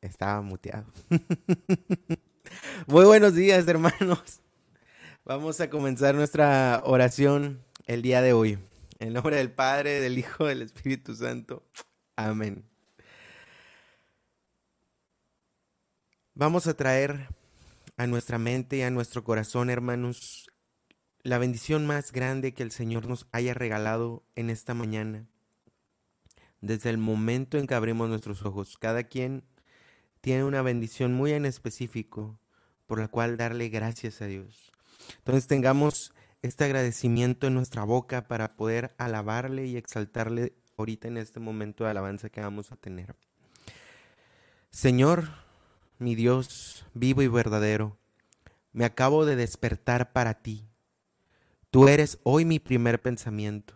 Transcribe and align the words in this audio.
Estaba 0.00 0.40
muteado. 0.40 0.86
Muy 2.86 3.04
buenos 3.04 3.34
días, 3.34 3.68
hermanos. 3.68 4.40
Vamos 5.26 5.60
a 5.60 5.68
comenzar 5.68 6.14
nuestra 6.14 6.80
oración 6.84 7.62
el 7.86 8.00
día 8.00 8.22
de 8.22 8.32
hoy. 8.32 8.58
En 8.98 9.12
nombre 9.12 9.36
del 9.36 9.52
Padre, 9.52 10.00
del 10.00 10.18
Hijo, 10.18 10.46
del 10.46 10.62
Espíritu 10.62 11.14
Santo. 11.14 11.62
Amén. 12.16 12.64
Vamos 16.34 16.66
a 16.66 16.74
traer 16.74 17.28
a 17.98 18.06
nuestra 18.06 18.38
mente 18.38 18.78
y 18.78 18.82
a 18.82 18.90
nuestro 18.90 19.22
corazón, 19.22 19.68
hermanos, 19.68 20.50
la 21.22 21.36
bendición 21.36 21.86
más 21.86 22.12
grande 22.12 22.54
que 22.54 22.62
el 22.62 22.70
Señor 22.70 23.06
nos 23.06 23.26
haya 23.32 23.52
regalado 23.52 24.22
en 24.34 24.48
esta 24.48 24.72
mañana. 24.72 25.26
Desde 26.62 26.88
el 26.88 26.96
momento 26.96 27.58
en 27.58 27.66
que 27.66 27.74
abrimos 27.74 28.08
nuestros 28.08 28.42
ojos, 28.46 28.78
cada 28.78 29.04
quien 29.04 29.44
tiene 30.20 30.44
una 30.44 30.62
bendición 30.62 31.12
muy 31.12 31.32
en 31.32 31.46
específico 31.46 32.38
por 32.86 32.98
la 33.00 33.08
cual 33.08 33.36
darle 33.36 33.68
gracias 33.68 34.20
a 34.20 34.26
Dios. 34.26 34.72
Entonces 35.18 35.46
tengamos 35.46 36.12
este 36.42 36.64
agradecimiento 36.64 37.46
en 37.46 37.54
nuestra 37.54 37.84
boca 37.84 38.26
para 38.26 38.56
poder 38.56 38.94
alabarle 38.98 39.66
y 39.66 39.76
exaltarle 39.76 40.54
ahorita 40.76 41.08
en 41.08 41.16
este 41.16 41.40
momento 41.40 41.84
de 41.84 41.90
alabanza 41.90 42.30
que 42.30 42.40
vamos 42.40 42.72
a 42.72 42.76
tener. 42.76 43.14
Señor, 44.70 45.28
mi 45.98 46.14
Dios 46.14 46.86
vivo 46.94 47.22
y 47.22 47.28
verdadero, 47.28 47.98
me 48.72 48.84
acabo 48.84 49.26
de 49.26 49.36
despertar 49.36 50.12
para 50.12 50.34
ti. 50.42 50.66
Tú 51.70 51.88
eres 51.88 52.18
hoy 52.22 52.44
mi 52.44 52.58
primer 52.58 53.00
pensamiento. 53.00 53.74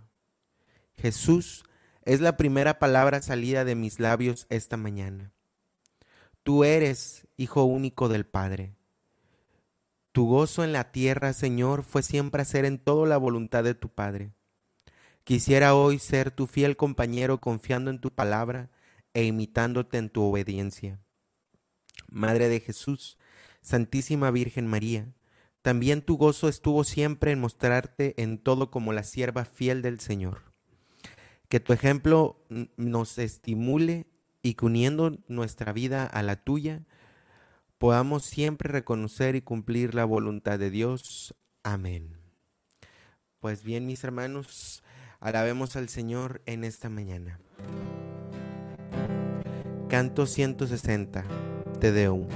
Jesús 0.96 1.64
es 2.02 2.20
la 2.20 2.36
primera 2.36 2.78
palabra 2.78 3.20
salida 3.22 3.64
de 3.64 3.74
mis 3.74 4.00
labios 4.00 4.46
esta 4.50 4.76
mañana. 4.76 5.32
Tú 6.44 6.62
eres 6.62 7.26
Hijo 7.38 7.64
único 7.64 8.10
del 8.10 8.26
Padre. 8.26 8.76
Tu 10.12 10.26
gozo 10.26 10.62
en 10.62 10.74
la 10.74 10.92
tierra, 10.92 11.32
Señor, 11.32 11.82
fue 11.82 12.02
siempre 12.02 12.42
hacer 12.42 12.66
en 12.66 12.78
todo 12.78 13.06
la 13.06 13.16
voluntad 13.16 13.64
de 13.64 13.74
tu 13.74 13.88
Padre. 13.88 14.34
Quisiera 15.24 15.74
hoy 15.74 15.98
ser 15.98 16.30
tu 16.30 16.46
fiel 16.46 16.76
compañero 16.76 17.40
confiando 17.40 17.90
en 17.90 17.98
tu 17.98 18.10
palabra 18.10 18.70
e 19.14 19.24
imitándote 19.24 19.96
en 19.96 20.10
tu 20.10 20.22
obediencia. 20.22 21.00
Madre 22.08 22.50
de 22.50 22.60
Jesús, 22.60 23.16
Santísima 23.62 24.30
Virgen 24.30 24.66
María, 24.66 25.14
también 25.62 26.02
tu 26.02 26.18
gozo 26.18 26.48
estuvo 26.50 26.84
siempre 26.84 27.32
en 27.32 27.40
mostrarte 27.40 28.22
en 28.22 28.36
todo 28.36 28.70
como 28.70 28.92
la 28.92 29.02
sierva 29.02 29.46
fiel 29.46 29.80
del 29.80 29.98
Señor. 29.98 30.52
Que 31.48 31.58
tu 31.58 31.72
ejemplo 31.72 32.44
nos 32.76 33.16
estimule 33.16 34.06
y 34.44 34.54
que 34.54 34.66
uniendo 34.66 35.18
nuestra 35.26 35.72
vida 35.72 36.04
a 36.04 36.22
la 36.22 36.36
tuya, 36.36 36.84
podamos 37.78 38.24
siempre 38.24 38.70
reconocer 38.70 39.36
y 39.36 39.40
cumplir 39.40 39.94
la 39.94 40.04
voluntad 40.04 40.58
de 40.58 40.70
Dios. 40.70 41.34
Amén. 41.62 42.18
Pues 43.40 43.64
bien, 43.64 43.86
mis 43.86 44.04
hermanos, 44.04 44.82
alabemos 45.18 45.76
al 45.76 45.88
Señor 45.88 46.42
en 46.44 46.62
esta 46.62 46.90
mañana. 46.90 47.40
Canto 49.88 50.26
160, 50.26 51.24
Te 51.80 51.90
Deum. 51.90 52.28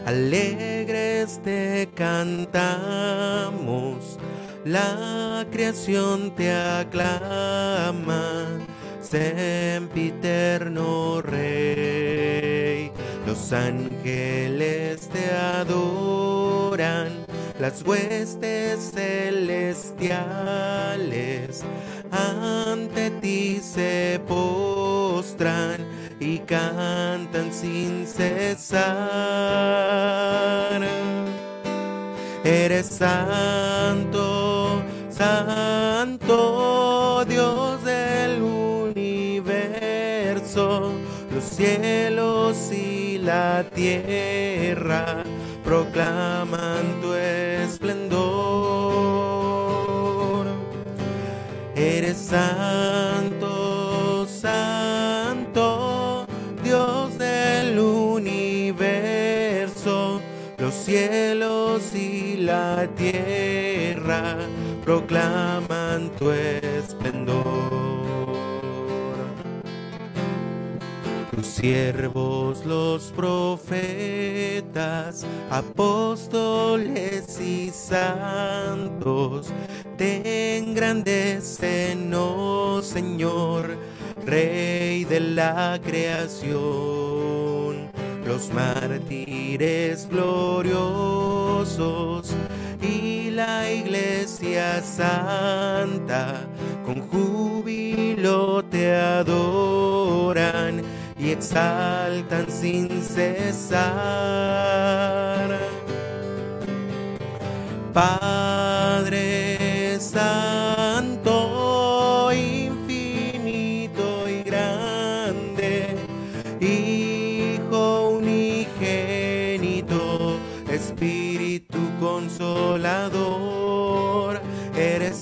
alegres 0.05 1.39
te 1.43 1.89
cantamos, 1.95 2.97
la 4.65 5.47
creación 5.51 6.35
te 6.35 6.51
aclama, 6.53 8.45
sempiterno 9.01 10.41
Rey. 11.23 12.91
Los 13.25 13.51
ángeles 13.51 15.09
te 15.09 15.31
adoran, 15.31 17.25
las 17.59 17.81
huestes 17.83 18.91
celestiales 18.93 19.81
ante 22.11 23.09
ti 23.21 23.59
se 23.63 24.19
postran 24.27 25.80
y 26.21 26.39
cantan 26.39 27.51
sin 27.51 28.05
cesar. 28.05 28.91
Eres 32.43 32.85
santo, 32.85 34.83
santo 35.09 36.45
Dios 37.27 37.83
del 37.83 38.43
universo, 38.43 39.33
los 41.33 41.43
cielos 41.43 42.71
y 42.71 43.17
la 43.17 43.65
tierra 43.73 45.23
proclaman 45.63 47.01
tu 47.01 47.15
esplendor. 47.15 48.21
Eres 51.75 52.17
santo, 52.17 53.47
santo, 54.27 54.80
cielos 60.81 61.93
y 61.93 62.37
la 62.37 62.87
tierra 62.95 64.37
proclaman 64.83 66.09
tu 66.17 66.31
esplendor. 66.31 67.45
Tus 71.31 71.45
siervos 71.45 72.65
los 72.65 73.11
profetas, 73.15 73.65
apóstoles 75.49 77.39
y 77.39 77.69
santos, 77.69 79.47
te 79.97 80.57
engrandecen, 80.57 82.13
oh 82.13 82.81
Señor, 82.81 83.77
Rey 84.25 85.03
de 85.05 85.19
la 85.19 85.79
creación. 85.83 87.50
Los 88.31 88.47
mártires 88.53 90.07
gloriosos 90.09 90.73
y 92.81 93.29
la 93.29 93.69
iglesia 93.69 94.81
santa 94.81 96.47
con 96.85 97.01
júbilo 97.09 98.63
te 98.63 98.95
adoran 98.95 100.81
y 101.19 101.31
exaltan 101.31 102.49
sin 102.49 103.03
cesar. 103.03 103.81
Padre 107.93 109.30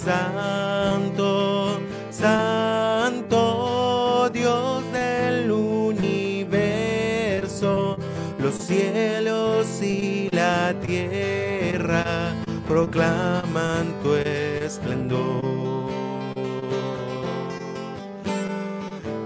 santo, 0.10 1.80
santo 2.10 3.40
Dios 4.34 4.84
del 4.92 5.52
universo, 5.52 6.98
los 8.40 8.56
cielos 8.56 9.68
y 9.84 10.30
la 10.32 10.74
tierra 10.88 12.34
proclaman 12.68 14.02
tu 14.02 14.16
esplendor. 14.16 15.60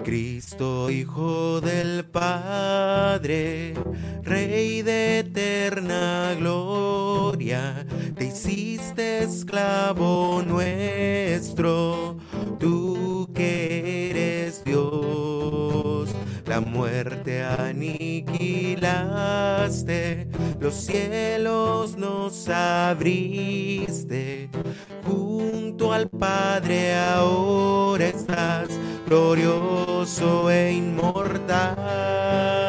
Cristo, 0.04 0.90
Hijo 0.90 1.62
del 1.62 2.04
Padre, 2.04 3.74
Rey 4.22 4.82
de 4.82 5.20
eterna 5.20 6.36
gloria, 6.38 6.63
hiciste 8.46 9.24
esclavo 9.24 10.44
nuestro, 10.46 12.18
tú 12.60 13.30
que 13.34 14.10
eres 14.10 14.64
Dios. 14.64 16.10
La 16.46 16.60
muerte 16.60 17.44
aniquilaste, 17.44 20.28
los 20.60 20.76
cielos 20.76 21.98
nos 21.98 22.48
abriste, 22.50 24.50
junto 25.06 25.94
al 25.94 26.10
Padre, 26.10 26.96
ahora 26.96 28.08
estás 28.08 28.68
glorioso 29.08 30.52
e 30.52 30.74
inmortal. 30.74 32.63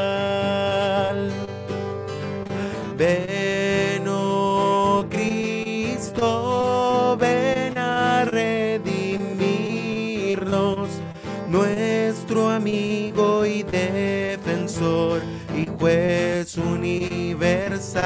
Nuestro 11.54 12.50
amigo 12.50 13.46
y 13.46 13.62
defensor 13.62 15.22
y 15.56 15.66
juez 15.78 16.56
universal. 16.56 18.02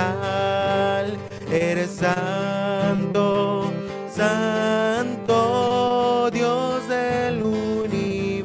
Eres 1.51 1.93
santo, 1.93 3.73
santo 4.15 5.39
Dios 6.31 6.87
del 6.91 7.43
universo, 7.43 8.37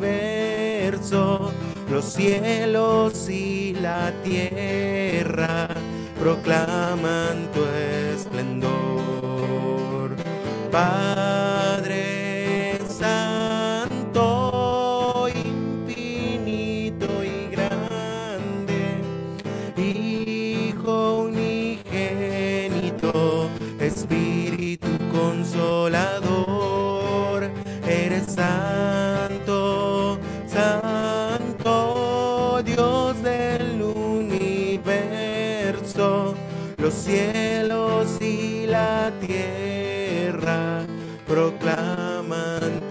los 1.92 2.06
cielos 2.06 3.28
y 3.30 3.74
la 3.74 4.14
tierra 4.24 5.68
proclaman 6.18 7.50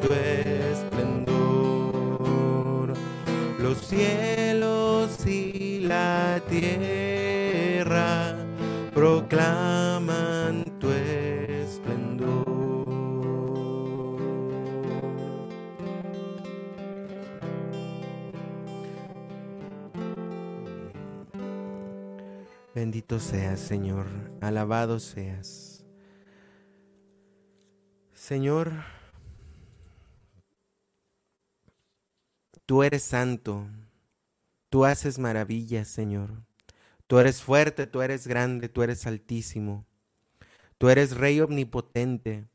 tu 0.00 0.12
esplendor. 0.12 1.32
Los 3.58 3.78
cielos 3.78 5.26
y 5.26 5.80
la 5.80 6.40
tierra 6.48 8.36
proclaman 8.94 10.64
tu 10.78 10.90
esplendor. 10.90 12.42
Bendito 22.74 23.20
seas, 23.20 23.60
Señor, 23.60 24.06
alabado 24.40 24.98
seas. 24.98 25.84
Señor, 28.14 28.72
tú 32.66 32.82
eres 32.82 33.02
santo, 33.02 33.66
tú 34.70 34.84
haces 34.84 35.18
maravillas, 35.18 35.88
Señor. 35.88 36.42
Tú 37.06 37.18
eres 37.18 37.42
fuerte, 37.42 37.86
tú 37.86 38.00
eres 38.02 38.26
grande, 38.26 38.68
tú 38.68 38.82
eres 38.82 39.06
altísimo. 39.06 39.84
Tú 40.78 40.88
eres 40.88 41.16
Rey 41.16 41.40
omnipotente, 41.40 42.46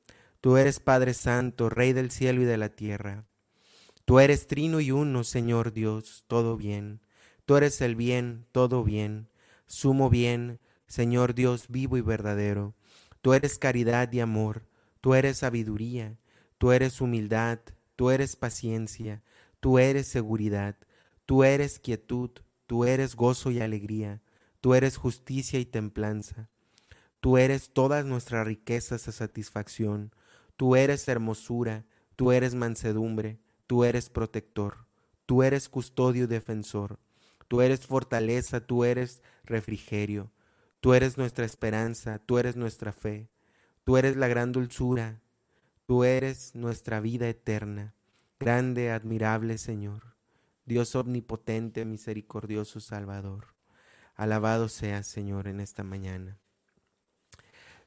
tú 0.42 0.57
eres 0.57 0.80
Padre 0.80 1.13
Santo, 1.13 1.69
Rey 1.69 1.94
del 1.94 2.12
cielo 2.12 2.42
y 2.42 2.45
de 2.45 2.57
la 2.57 2.69
tierra. 2.69 3.25
Tú 4.04 4.19
eres 4.19 4.48
trino 4.48 4.80
y 4.80 4.92
uno, 4.92 5.24
Señor 5.24 5.74
Dios, 5.74 6.25
todo 6.27 6.57
bien. 6.57 7.01
Tú 7.45 7.56
eres 7.56 7.80
el 7.81 7.95
bien, 7.95 8.45
todo 8.51 8.83
bien, 8.83 9.30
sumo 9.68 10.10
bien, 10.10 10.60
Señor 10.88 11.36
Dios 11.36 11.68
vivo 11.69 11.98
y 11.98 12.01
verdadero. 12.01 12.74
Tú 13.21 13.33
eres 13.33 13.60
caridad 13.60 14.12
y 14.12 14.21
amor, 14.21 14.65
tú 15.01 15.13
eres 15.13 15.38
sabiduría, 15.38 16.18
tú 16.57 16.71
eres 16.71 17.00
humildad, 17.00 17.60
tú 17.95 18.10
eres 18.10 18.36
paciencia, 18.36 19.21
tú 19.59 19.80
eres 19.80 20.07
seguridad, 20.07 20.75
tú 21.25 21.44
eres 21.44 21.80
quietud, 21.80 22.31
tú 22.65 22.86
eres 22.86 23.15
gozo 23.15 23.51
y 23.51 23.59
alegría, 23.59 24.21
tú 24.62 24.74
eres 24.74 24.98
justicia 24.98 25.59
y 25.59 25.65
templanza. 25.65 26.50
Tú 27.19 27.38
eres 27.38 27.71
todas 27.71 28.06
nuestras 28.06 28.45
riquezas 28.45 29.07
a 29.07 29.12
satisfacción, 29.12 30.13
tú 30.56 30.75
eres 30.75 31.07
hermosura, 31.07 31.86
tú 32.15 32.31
eres 32.31 32.54
mansedumbre, 32.54 33.39
tú 33.65 33.83
eres 33.83 34.09
protector, 34.09 34.86
tú 35.25 35.42
eres 35.42 35.68
custodio 35.68 36.25
y 36.25 36.27
defensor, 36.27 37.00
tú 37.48 37.62
eres 37.62 37.88
fortaleza, 37.88 38.62
tú 38.62 38.86
eres 38.86 39.21
refrigerio, 39.44 40.31
tú 40.80 40.94
eres 40.94 41.18
nuestra 41.18 41.44
esperanza, 41.44 42.19
tú 42.19 42.38
eres 42.38 42.56
nuestra 42.56 42.94
fe, 42.94 43.30
tú 43.83 43.98
eres 43.98 44.15
la 44.15 44.27
gran 44.27 44.51
dulzura, 44.51 45.21
tú 45.88 46.03
eres 46.03 46.53
nuestra 46.53 47.00
vida 47.00 47.27
eterna, 47.27 47.95
grande, 48.39 48.92
admirable 48.92 49.57
Señor, 49.57 50.16
Dios 50.66 50.95
omnipotente, 50.95 51.86
misericordioso 51.86 52.79
Salvador. 52.79 53.56
Alabado 54.15 54.67
seas, 54.67 55.08
Señor, 55.08 55.48
en 55.48 55.60
esta 55.60 55.84
mañana. 55.84 56.38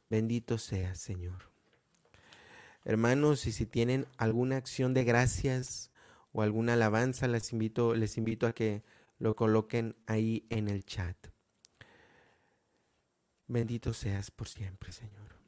Bendito 0.09 0.59
seas, 0.59 0.99
Señor. 0.99 1.51
Hermanos, 2.85 3.47
y 3.47 3.53
si 3.53 3.67
tienen 3.67 4.07
alguna 4.17 4.57
acción 4.57 4.95
de 4.95 5.05
gracias 5.05 5.91
o 6.33 6.43
alguna 6.43 6.75
alabanza, 6.75 7.29
les 7.29 7.53
invito, 7.53 7.95
les 7.95 8.17
invito 8.17 8.47
a 8.47 8.53
que 8.53 8.83
lo 9.19 9.37
coloquen 9.37 9.97
ahí 10.07 10.47
en 10.49 10.69
el 10.69 10.85
chat. 10.85 11.17
Bendito 13.47 13.93
seas 13.93 14.31
por 14.31 14.49
siempre, 14.49 14.93
Señor. 14.93 15.40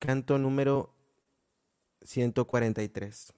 Canto 0.00 0.38
número 0.38 0.94
143. 2.02 3.34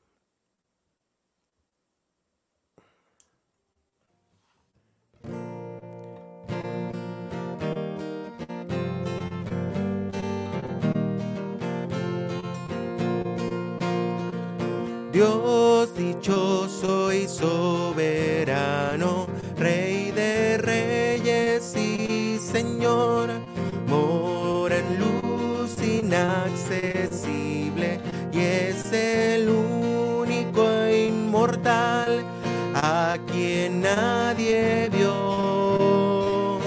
A 32.83 33.17
quien 33.31 33.81
nadie 33.81 34.91
vio 34.91 36.59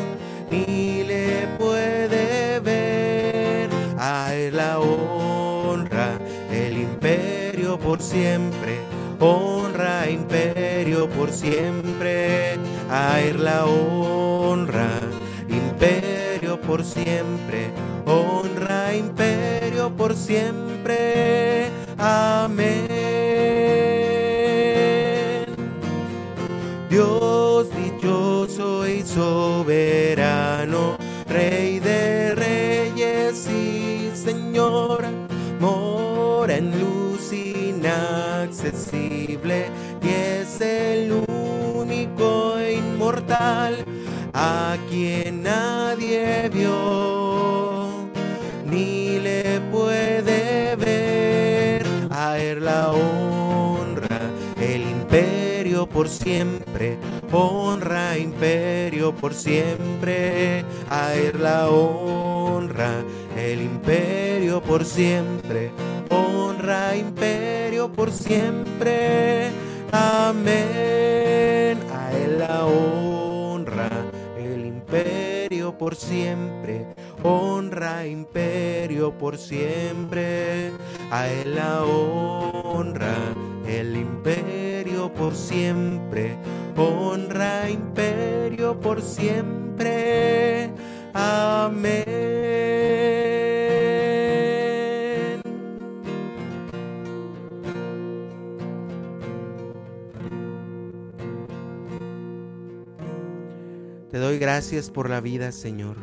ni 0.50 1.04
le 1.04 1.46
puede 1.60 2.60
ver. 2.62 3.70
A 4.00 4.34
él 4.34 4.56
la 4.56 4.80
honra, 4.80 6.18
el 6.50 6.78
imperio 6.78 7.78
por 7.78 8.02
siempre, 8.02 8.80
honra, 9.20 10.10
imperio 10.10 11.10
por 11.10 11.32
siempre. 11.32 12.58
A 12.90 13.20
él 13.20 13.44
la 13.44 13.66
honra, 13.66 14.88
imperio 15.50 16.62
por 16.62 16.86
siempre, 16.86 17.72
honra, 18.06 18.96
imperio 18.96 19.94
por 19.94 20.16
siempre. 20.16 21.70
Amén. 21.98 22.85
soberano, 29.16 30.98
Rey 31.30 31.80
de 31.80 32.36
reyes 32.36 33.48
y 33.48 34.12
Señor, 34.14 35.06
mora 35.58 36.58
en 36.58 36.78
luz 36.78 37.32
inaccesible 37.32 38.58
y 40.04 40.10
es 40.10 40.60
el 40.60 41.14
único 41.14 42.58
inmortal 42.60 43.86
a 44.34 44.76
quien 44.90 45.25
por 55.74 56.10
siempre, 56.10 56.98
honra, 57.32 58.18
imperio 58.20 59.16
por 59.16 59.34
siempre. 59.34 60.64
A 60.90 61.16
él 61.16 61.42
la 61.42 61.70
honra, 61.70 63.04
el 63.36 63.62
imperio 63.62 64.62
por 64.62 64.86
siempre, 64.86 65.72
honra, 66.10 66.96
imperio 66.96 67.92
por 67.92 68.12
siempre. 68.12 69.50
Amén. 69.92 71.80
A 71.92 72.12
él 72.14 72.40
la 72.40 72.66
honra, 72.66 73.90
el 74.38 74.68
imperio 74.68 75.76
por 75.80 75.96
siempre, 75.96 76.86
honra, 77.24 78.06
imperio 78.06 79.18
por 79.18 79.40
siempre. 79.40 80.72
A 81.10 81.28
él 81.28 81.56
la 81.56 81.84
honra, 81.84 83.16
el 83.68 83.96
imperio 83.98 84.65
por 85.14 85.36
siempre, 85.36 86.38
honra, 86.76 87.70
imperio 87.70 88.80
por 88.80 89.02
siempre. 89.02 90.72
Amén. 91.14 92.06
Te 104.12 104.20
doy 104.20 104.40
gracias 104.40 104.90
por 104.90 105.10
la 105.10 105.20
vida, 105.20 105.52
Señor. 105.52 105.98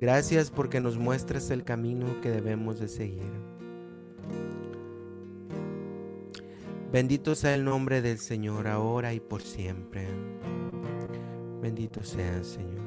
Gracias 0.00 0.50
porque 0.50 0.80
nos 0.80 0.96
muestras 0.96 1.50
el 1.50 1.64
camino 1.64 2.06
que 2.22 2.30
debemos 2.30 2.80
de 2.80 2.88
seguir. 2.88 3.59
Bendito 6.92 7.36
sea 7.36 7.54
el 7.54 7.64
nombre 7.64 8.02
del 8.02 8.18
Señor 8.18 8.66
ahora 8.66 9.14
y 9.14 9.20
por 9.20 9.42
siempre. 9.42 10.08
Bendito 11.62 12.02
sea, 12.02 12.42
Señor. 12.42 12.80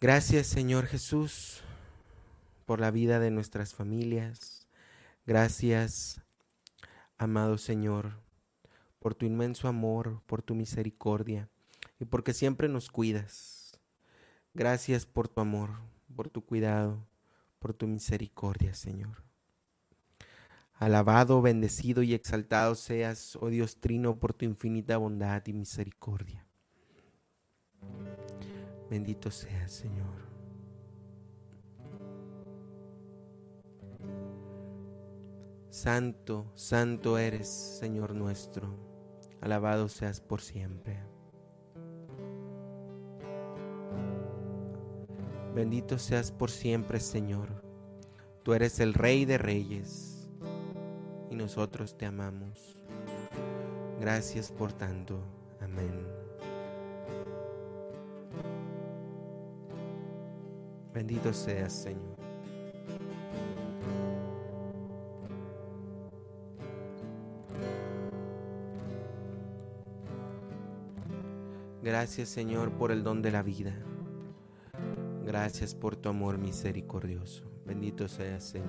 Gracias, 0.00 0.46
Señor 0.46 0.86
Jesús 0.86 1.64
por 2.66 2.78
la 2.78 2.92
vida 2.92 3.18
de 3.18 3.32
nuestras 3.32 3.74
familias. 3.74 4.68
Gracias, 5.26 6.20
amado 7.18 7.58
Señor, 7.58 8.12
por 9.00 9.16
tu 9.16 9.26
inmenso 9.26 9.66
amor, 9.66 10.22
por 10.26 10.42
tu 10.42 10.54
misericordia 10.54 11.51
y 12.02 12.04
porque 12.04 12.34
siempre 12.34 12.68
nos 12.68 12.90
cuidas. 12.90 13.78
Gracias 14.54 15.06
por 15.06 15.28
tu 15.28 15.40
amor, 15.40 15.70
por 16.16 16.28
tu 16.28 16.44
cuidado, 16.44 17.06
por 17.60 17.74
tu 17.74 17.86
misericordia, 17.86 18.74
Señor. 18.74 19.22
Alabado, 20.74 21.40
bendecido 21.42 22.02
y 22.02 22.12
exaltado 22.12 22.74
seas, 22.74 23.38
oh 23.40 23.50
Dios 23.50 23.76
Trino, 23.76 24.18
por 24.18 24.34
tu 24.34 24.44
infinita 24.44 24.96
bondad 24.96 25.46
y 25.46 25.52
misericordia. 25.52 26.44
Bendito 28.90 29.30
seas, 29.30 29.70
Señor. 29.70 30.26
Santo, 35.70 36.50
santo 36.56 37.16
eres, 37.16 37.46
Señor 37.46 38.12
nuestro, 38.16 38.76
alabado 39.40 39.88
seas 39.88 40.20
por 40.20 40.40
siempre. 40.40 41.11
Bendito 45.54 45.98
seas 45.98 46.32
por 46.32 46.50
siempre, 46.50 46.98
Señor. 46.98 47.48
Tú 48.42 48.54
eres 48.54 48.80
el 48.80 48.94
Rey 48.94 49.24
de 49.24 49.38
Reyes 49.38 50.30
y 51.30 51.34
nosotros 51.34 51.96
te 51.96 52.06
amamos. 52.06 52.78
Gracias 54.00 54.50
por 54.50 54.72
tanto. 54.72 55.20
Amén. 55.60 56.06
Bendito 60.94 61.32
seas, 61.32 61.72
Señor. 61.72 62.16
Gracias 71.82 72.28
Señor 72.28 72.70
por 72.70 72.92
el 72.92 73.02
don 73.02 73.22
de 73.22 73.32
la 73.32 73.42
vida. 73.42 73.74
Gracias 75.32 75.74
por 75.74 75.96
tu 75.96 76.10
amor 76.10 76.36
misericordioso. 76.36 77.50
Bendito 77.64 78.06
seas 78.06 78.44
Señor. 78.44 78.68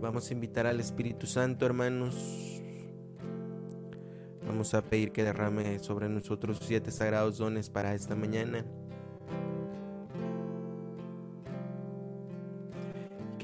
Vamos 0.00 0.30
a 0.30 0.32
invitar 0.32 0.68
al 0.68 0.78
Espíritu 0.78 1.26
Santo, 1.26 1.66
hermanos. 1.66 2.62
Vamos 4.46 4.72
a 4.74 4.82
pedir 4.82 5.10
que 5.10 5.24
derrame 5.24 5.80
sobre 5.80 6.08
nosotros 6.08 6.60
siete 6.62 6.92
sagrados 6.92 7.38
dones 7.38 7.68
para 7.68 7.96
esta 7.96 8.14
mañana. 8.14 8.64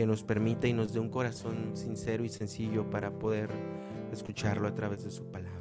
Que 0.01 0.07
nos 0.07 0.23
permita 0.23 0.67
y 0.67 0.73
nos 0.73 0.95
dé 0.95 0.99
un 0.99 1.11
corazón 1.11 1.73
sincero 1.75 2.25
y 2.25 2.31
sencillo 2.31 2.89
para 2.89 3.11
poder 3.11 3.51
escucharlo 4.11 4.67
a 4.67 4.75
través 4.75 5.05
de 5.05 5.11
su 5.11 5.31
palabra. 5.31 5.59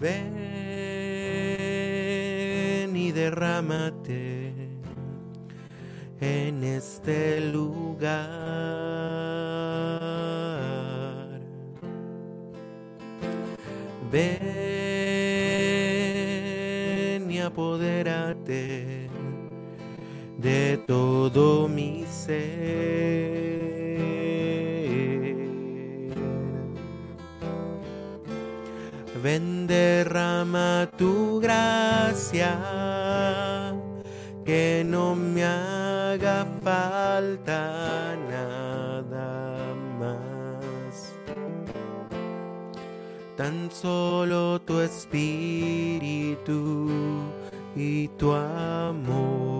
Ven 0.00 0.16
y 2.96 3.12
derrámate 3.12 4.52
en 6.20 6.64
este 6.64 7.52
lugar. 7.52 8.10
Ven 14.10 14.50
y 17.30 17.38
apodérate 17.38 19.08
de 20.40 20.78
todo 20.86 21.68
mi 21.68 22.04
ser. 22.06 22.40
Ven 29.22 29.66
derrama 29.66 30.88
tu 30.96 31.40
gracia, 31.40 32.58
que 34.46 34.82
no 34.86 35.14
me 35.14 35.44
haga 35.44 36.46
falta 36.62 38.16
nada 38.30 39.74
más. 39.98 41.12
Tan 43.36 43.70
solo 43.70 44.58
tu 44.62 44.80
espíritu 44.80 46.48
y 47.76 48.08
tu 48.08 48.32
amor. 48.32 49.59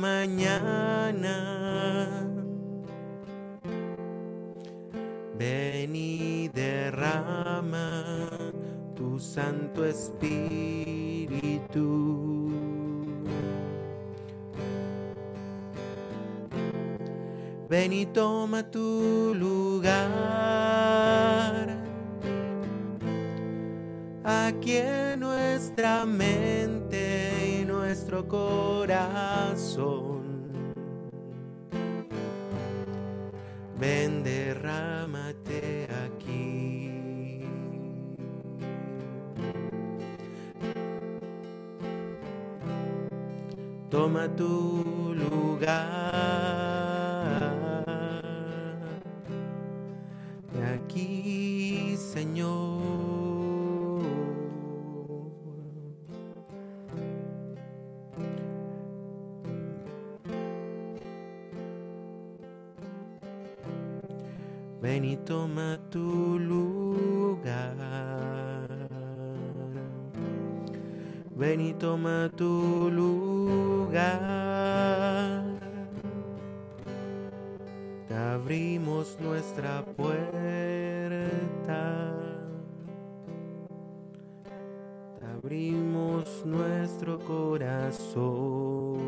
Mañana. 0.00 1.36
Ven 5.38 5.94
y 5.94 6.48
derrama 6.48 8.28
tus 8.94 9.22
Santo 9.22 9.84
Espíritu. 9.84 10.40
Ven 17.68 17.92
y 17.92 18.06
toma 18.06 18.68
tu 18.68 19.32
lugar 19.34 20.00
aquí 24.24 24.76
en 24.76 25.20
nuestra 25.20 26.04
mente 26.04 26.49
nuestro 28.10 28.26
corazón. 28.26 30.00
Ven, 33.78 34.22
derrámate 34.24 35.88
aquí. 36.04 37.40
Toma 43.88 44.28
tu 44.36 45.14
lugar. 45.14 46.09
Nuestra 79.50 79.82
puerta. 79.96 80.22
Abrimos 85.36 86.44
nuestro 86.44 87.18
corazón. 87.18 89.00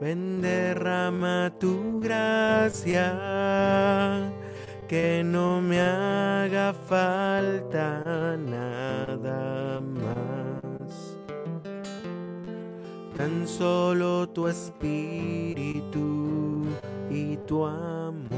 Ven, 0.00 0.42
derrama 0.42 1.50
tu 1.58 1.98
gracia, 2.00 3.14
que 4.86 5.22
no 5.24 5.62
me 5.62 5.80
haga 5.80 6.74
falta 6.74 8.36
nada 8.36 9.80
más. 9.80 10.43
Tan 13.24 13.48
solo 13.48 14.28
tu 14.28 14.46
espíritu 14.48 15.96
y 17.10 17.38
tu 17.46 17.64
amor. 17.64 18.28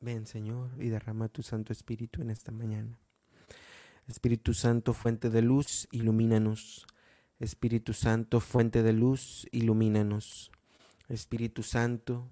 Ven, 0.00 0.26
Señor, 0.26 0.70
y 0.78 0.88
derrama 0.88 1.28
tu 1.28 1.42
Santo 1.42 1.74
Espíritu 1.74 2.22
en 2.22 2.30
esta 2.30 2.50
mañana. 2.50 2.98
Espíritu 4.08 4.54
Santo, 4.54 4.94
fuente 4.94 5.28
de 5.28 5.42
luz, 5.42 5.88
ilumínanos. 5.92 6.86
Espíritu 7.38 7.92
Santo, 7.92 8.40
fuente 8.40 8.82
de 8.82 8.94
luz, 8.94 9.46
ilumínanos. 9.52 10.50
Espíritu 11.10 11.62
Santo, 11.62 12.30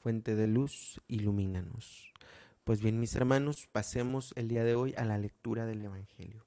fuente 0.00 0.34
de 0.34 0.48
luz, 0.48 1.00
ilumínanos. 1.06 2.13
Pues 2.64 2.80
bien, 2.80 2.98
mis 2.98 3.14
hermanos, 3.14 3.68
pasemos 3.70 4.32
el 4.36 4.48
día 4.48 4.64
de 4.64 4.74
hoy 4.74 4.94
a 4.96 5.04
la 5.04 5.18
lectura 5.18 5.66
del 5.66 5.84
Evangelio. 5.84 6.46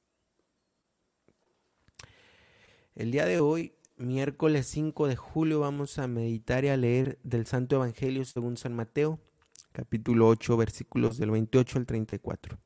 El 2.95 3.11
día 3.11 3.27
de 3.27 3.39
hoy, 3.39 3.75
miércoles 3.97 4.65
5 4.65 5.07
de 5.09 5.15
julio, 5.15 5.59
vamos 5.59 5.99
a 5.99 6.07
meditar 6.07 6.65
y 6.65 6.69
a 6.69 6.77
leer 6.77 7.19
del 7.21 7.45
Santo 7.45 7.75
Evangelio 7.75 8.25
según 8.25 8.57
San 8.57 8.73
Mateo, 8.75 9.19
capítulo 9.73 10.27
8, 10.29 10.57
versículos 10.57 11.19
del 11.19 11.29
28 11.29 11.77
al 11.77 11.85
34. 11.85 12.57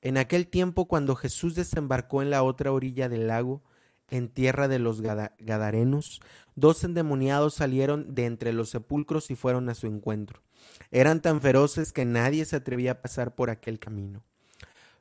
En 0.00 0.16
aquel 0.16 0.46
tiempo, 0.46 0.86
cuando 0.86 1.16
Jesús 1.16 1.56
desembarcó 1.56 2.22
en 2.22 2.30
la 2.30 2.44
otra 2.44 2.70
orilla 2.70 3.08
del 3.08 3.26
lago, 3.26 3.64
en 4.10 4.28
tierra 4.28 4.68
de 4.68 4.78
los 4.78 5.00
Gadarenos, 5.00 6.20
dos 6.54 6.82
endemoniados 6.84 7.54
salieron 7.54 8.14
de 8.14 8.26
entre 8.26 8.52
los 8.52 8.70
sepulcros 8.70 9.30
y 9.30 9.36
fueron 9.36 9.68
a 9.68 9.74
su 9.74 9.86
encuentro. 9.86 10.42
Eran 10.90 11.20
tan 11.20 11.40
feroces 11.40 11.92
que 11.92 12.04
nadie 12.04 12.44
se 12.44 12.56
atrevía 12.56 12.92
a 12.92 13.02
pasar 13.02 13.34
por 13.34 13.50
aquel 13.50 13.78
camino. 13.78 14.22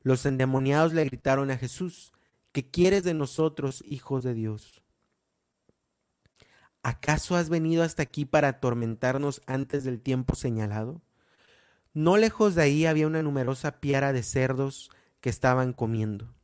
Los 0.04 0.26
endemoniados 0.26 0.94
le 0.94 1.06
gritaron 1.06 1.52
a 1.52 1.58
Jesús, 1.58 2.14
¿qué 2.52 2.70
quieres 2.70 3.04
de 3.04 3.14
nosotros, 3.14 3.84
hijos 3.88 4.24
de 4.24 4.34
Dios? 4.34 4.84
¿Acaso 6.84 7.36
has 7.36 7.50
venido 7.50 7.84
hasta 7.84 8.04
aquí 8.04 8.26
para 8.26 8.48
atormentarnos 8.48 9.42
antes 9.46 9.84
del 9.84 10.00
tiempo 10.00 10.36
señalado? 10.36 11.02
No 11.94 12.18
lejos 12.18 12.56
de 12.56 12.62
ahí 12.62 12.86
había 12.86 13.08
una 13.08 13.24
numerosa 13.24 13.80
piara 13.80 14.14
de 14.14 14.24
cerdos 14.24 14.90
que 15.20 15.30
estaban 15.30 15.74
comiendo. 15.74 16.37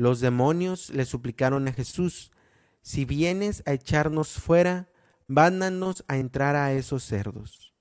Los 0.00 0.20
demonios 0.20 0.88
le 0.88 1.04
suplicaron 1.04 1.68
a 1.68 1.74
Jesús, 1.74 2.32
si 2.80 3.04
vienes 3.04 3.62
a 3.66 3.74
echarnos 3.74 4.30
fuera, 4.30 4.88
vándanos 5.28 6.06
a 6.08 6.16
entrar 6.16 6.56
a 6.56 6.72
esos 6.72 7.02
cerdos. 7.04 7.74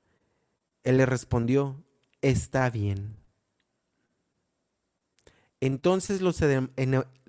Él 0.83 0.97
le 0.97 1.05
respondió, 1.05 1.81
está 2.21 2.69
bien. 2.71 3.15
Entonces 5.61 6.19
los, 6.19 6.41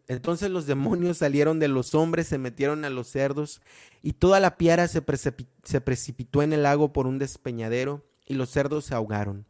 entonces 0.08 0.50
los 0.50 0.66
demonios 0.66 1.18
salieron 1.18 1.60
de 1.60 1.68
los 1.68 1.94
hombres, 1.94 2.26
se 2.26 2.38
metieron 2.38 2.84
a 2.84 2.90
los 2.90 3.06
cerdos, 3.06 3.62
y 4.02 4.14
toda 4.14 4.40
la 4.40 4.56
piara 4.56 4.88
se 4.88 5.02
precipitó 5.02 6.42
en 6.42 6.52
el 6.52 6.64
lago 6.64 6.92
por 6.92 7.06
un 7.06 7.20
despeñadero 7.20 8.04
y 8.26 8.34
los 8.34 8.50
cerdos 8.50 8.86
se 8.86 8.96
ahogaron. 8.96 9.46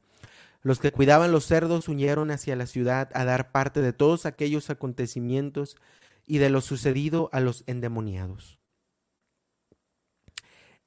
Los 0.63 0.79
que 0.79 0.93
cuidaban 0.93 1.33
los 1.33 1.47
cerdos 1.47 1.89
huyeron 1.89 2.31
hacia 2.31 2.57
la 2.57 2.67
ciudad 2.67 3.11
a 3.15 3.25
dar 3.25 3.51
parte 3.51 3.81
de 3.81 3.93
todos 3.93 4.27
aquellos 4.27 4.69
acontecimientos 4.69 5.77
y 6.27 6.39
de 6.39 6.51
lo 6.51 6.61
sucedido 6.61 7.31
a 7.33 7.41
los 7.41 7.65
endemoniados. 7.67 8.59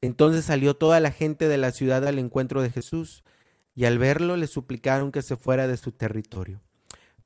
Entonces 0.02 0.46
salió 0.46 0.76
toda 0.76 1.00
la 1.00 1.12
gente 1.12 1.48
de 1.48 1.58
la 1.58 1.72
ciudad 1.72 2.06
al 2.08 2.20
encuentro 2.20 2.62
de 2.62 2.70
Jesús, 2.70 3.24
y 3.76 3.86
al 3.86 3.98
verlo 3.98 4.38
le 4.38 4.48
suplicaron 4.48 5.12
que 5.12 5.22
se 5.22 5.36
fuera 5.36 5.68
de 5.68 5.78
su 5.78 5.92
territorio. 5.92 6.62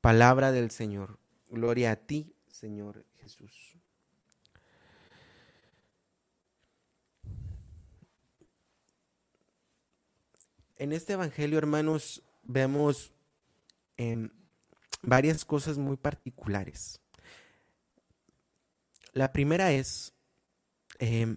Palabra 0.00 0.52
del 0.52 0.70
Señor. 0.70 1.18
Gloria 1.50 1.92
a 1.92 1.96
ti, 1.96 2.34
Señor 2.50 3.04
Jesús. 3.20 3.76
En 10.76 10.92
este 10.92 11.14
Evangelio, 11.14 11.58
hermanos, 11.58 12.22
vemos 12.48 13.12
em, 13.96 14.30
varias 15.02 15.44
cosas 15.44 15.78
muy 15.78 15.96
particulares. 15.96 17.00
La 19.12 19.32
primera 19.32 19.72
es 19.72 20.12
em, 20.98 21.36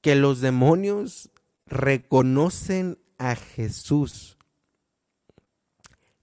que 0.00 0.16
los 0.16 0.40
demonios 0.40 1.30
reconocen 1.66 2.98
a 3.18 3.36
Jesús. 3.36 4.36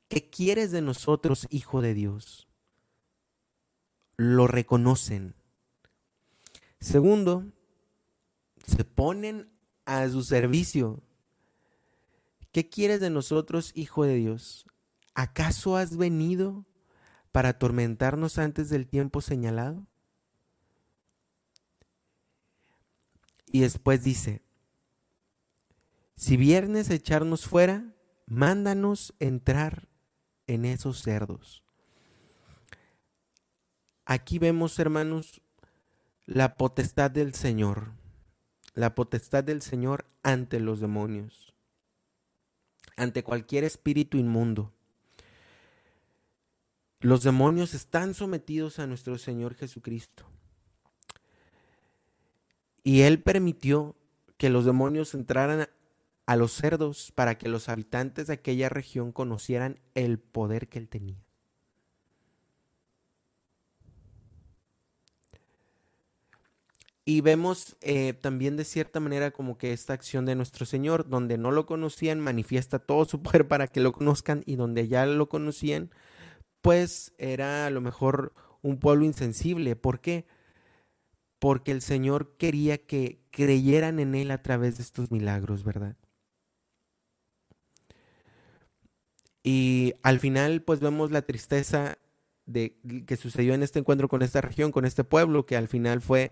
¿Qué 0.08 0.30
quieres 0.30 0.72
de 0.72 0.82
nosotros, 0.82 1.48
Hijo 1.50 1.82
de 1.82 1.94
Dios? 1.94 2.48
Lo 4.18 4.48
reconocen. 4.48 5.36
Segundo, 6.80 7.46
se 8.66 8.84
ponen 8.86 9.52
a 9.86 10.08
su 10.10 10.24
servicio. 10.24 11.05
¿Qué 12.56 12.70
quieres 12.70 13.02
de 13.02 13.10
nosotros, 13.10 13.74
Hijo 13.76 14.06
de 14.06 14.16
Dios? 14.16 14.66
¿Acaso 15.14 15.76
has 15.76 15.98
venido 15.98 16.66
para 17.34 17.50
atormentarnos 17.50 18.38
antes 18.38 18.70
del 18.70 18.88
tiempo 18.88 19.20
señalado? 19.20 19.86
Y 23.48 23.60
después 23.60 24.06
dice, 24.06 24.42
si 26.16 26.38
viernes 26.38 26.90
echarnos 26.90 27.46
fuera, 27.46 27.94
mándanos 28.26 29.14
entrar 29.20 29.90
en 30.48 30.64
esos 30.64 31.02
cerdos. 31.02 31.62
Aquí 34.06 34.40
vemos, 34.40 34.80
hermanos, 34.80 35.42
la 36.26 36.56
potestad 36.56 37.12
del 37.12 37.34
Señor 37.34 37.92
la 38.76 38.94
potestad 38.94 39.44
del 39.44 39.62
Señor 39.62 40.06
ante 40.22 40.60
los 40.60 40.82
demonios, 40.82 41.45
ante 42.96 43.24
cualquier 43.24 43.64
espíritu 43.64 44.18
inmundo. 44.18 44.72
los 47.02 47.22
demonios 47.22 47.76
están 47.76 48.16
sometidos 48.16 48.80
a 48.80 48.88
nuestro 48.88 49.20
Señor 49.20 49.54
Jesucristo. 49.54 50.26
Y 52.84 53.02
Él 53.02 53.22
permitió 53.22 53.96
que 54.38 54.50
los 54.50 54.66
demonios 54.66 55.14
entraran 55.14 55.68
a 56.26 56.36
los 56.36 56.54
cerdos 56.54 57.12
para 57.14 57.38
que 57.38 57.50
los 57.50 57.70
habitantes 57.70 58.28
de 58.28 58.34
aquella 58.34 58.70
región 58.70 59.12
conocieran 59.12 59.80
el 59.94 60.18
poder 60.18 60.68
que 60.68 60.80
Él 60.80 60.90
tenía. 60.90 61.25
Y 67.08 67.22
vemos 67.22 67.78
eh, 67.82 68.14
también 68.14 68.58
de 68.58 68.66
cierta 68.66 69.00
manera 69.00 69.30
como 69.30 69.60
que 69.60 69.74
esta 69.74 69.94
acción 69.94 70.26
de 70.26 70.34
nuestro 70.34 70.66
Señor, 70.66 71.08
donde 71.08 71.38
no 71.38 71.52
lo 71.52 71.68
conocían, 71.68 72.20
manifiesta 72.20 72.80
todo 72.80 73.06
su 73.06 73.22
poder 73.24 73.48
para 73.48 73.68
que 73.68 73.80
lo 73.80 73.94
conozcan 73.94 74.42
y 74.48 74.56
donde 74.56 74.88
ya 74.88 75.06
lo 75.06 75.30
conocían, 75.30 75.92
pues 76.62 77.14
era 77.20 77.68
a 77.68 77.70
lo 77.70 77.80
mejor 77.80 78.34
un 78.64 78.80
pueblo 78.80 79.06
insensible. 79.06 79.76
¿Por 79.76 80.02
qué? 80.02 80.26
Porque 81.38 81.72
el 81.72 81.84
Señor 81.84 82.36
quería 82.38 82.80
que 82.80 83.22
creyeran 83.30 84.00
en 84.00 84.16
Él 84.16 84.32
a 84.32 84.42
través 84.42 84.78
de 84.78 84.84
estos 84.84 85.12
milagros, 85.12 85.64
¿verdad? 85.64 85.96
Y 89.44 89.94
al 90.02 90.20
final, 90.20 90.64
pues 90.64 90.80
vemos 90.80 91.12
la 91.12 91.22
tristeza 91.22 92.00
de 92.48 92.78
que 93.06 93.16
sucedió 93.16 93.54
en 93.54 93.62
este 93.62 93.78
encuentro 93.78 94.08
con 94.08 94.24
esta 94.24 94.42
región, 94.42 94.72
con 94.72 94.86
este 94.86 95.04
pueblo, 95.04 95.46
que 95.46 95.56
al 95.56 95.68
final 95.68 96.02
fue 96.02 96.32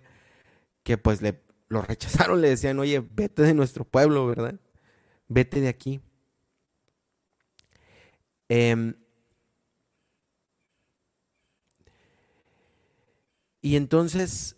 que 0.83 0.97
pues 0.97 1.21
le 1.21 1.43
lo 1.73 1.81
rechazaron, 1.81 2.39
le 2.41 2.49
decían, 2.49 2.79
oye, 2.79 2.99
vete 2.99 3.41
de 3.41 3.53
nuestro 3.53 3.83
pueblo, 3.83 4.25
¿verdad? 4.27 4.59
Vete 5.27 5.59
de 5.59 5.67
aquí. 5.67 6.01
Em, 8.47 8.95
y 13.61 13.75
entonces 13.75 14.55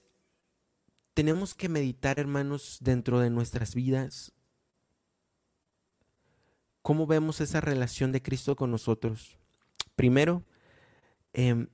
tenemos 1.13 1.55
que 1.55 1.69
meditar, 1.69 2.19
hermanos, 2.19 2.79
dentro 2.81 3.19
de 3.19 3.29
nuestras 3.29 3.73
vidas, 3.73 4.33
cómo 6.81 7.07
vemos 7.07 7.39
esa 7.41 7.61
relación 7.61 8.11
de 8.11 8.21
Cristo 8.21 8.55
con 8.55 8.71
nosotros. 8.71 9.39
Primero, 9.95 10.43
em, 11.33 11.69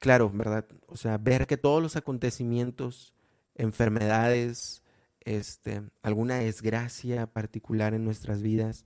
claro, 0.00 0.30
¿verdad? 0.34 0.66
O 0.88 0.96
sea, 0.96 1.18
ver 1.18 1.46
que 1.46 1.56
todos 1.56 1.80
los 1.82 1.94
acontecimientos 1.94 3.15
enfermedades, 3.56 4.82
este, 5.20 5.82
alguna 6.02 6.36
desgracia 6.36 7.26
particular 7.26 7.94
en 7.94 8.04
nuestras 8.04 8.42
vidas, 8.42 8.84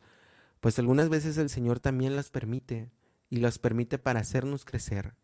pues 0.60 0.78
algunas 0.78 1.08
veces 1.08 1.36
el 1.38 1.50
Señor 1.50 1.80
también 1.80 2.16
las 2.16 2.30
permite 2.30 2.90
y 3.28 3.36
las 3.36 3.58
permite 3.58 3.98
para 3.98 4.20
hacernos 4.20 4.64
crecer. 4.64 5.14